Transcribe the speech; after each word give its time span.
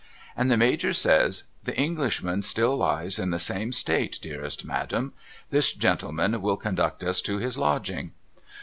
And 0.35 0.49
the 0.49 0.57
Major 0.57 0.93
says' 0.93 1.43
The 1.65 1.77
Englishman 1.77 2.41
still 2.41 2.75
lies 2.75 3.19
in 3.19 3.29
the 3.29 3.37
same 3.37 3.71
state 3.71 4.17
dearest 4.19 4.65
madam. 4.65 5.13
This 5.51 5.71
gentleman 5.73 6.41
will 6.41 6.57
con 6.57 6.73
duct 6.73 7.03
us 7.03 7.21
to 7.21 7.37
his 7.37 7.55
lodging.' 7.55 8.11